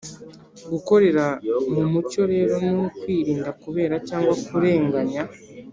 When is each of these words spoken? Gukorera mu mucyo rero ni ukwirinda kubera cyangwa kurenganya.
Gukorera 0.71 1.25
mu 1.73 1.83
mucyo 1.91 2.21
rero 2.33 2.53
ni 2.65 2.73
ukwirinda 2.85 3.49
kubera 3.61 3.95
cyangwa 4.07 4.33
kurenganya. 4.45 5.23